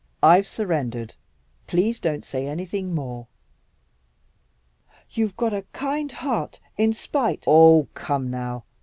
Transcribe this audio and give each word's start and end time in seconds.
"I've 0.23 0.47
surrendered. 0.47 1.13
Please 1.67 1.99
don't 1.99 2.25
say 2.25 2.47
anything 2.47 2.95
more." 2.95 3.27
"You've 5.11 5.37
got 5.37 5.53
a 5.53 5.61
kind 5.73 6.11
heart, 6.11 6.59
in 6.75 6.91
spite" 6.91 7.43
"Oh, 7.47 7.87
come 7.93 8.31
now! 8.31 8.63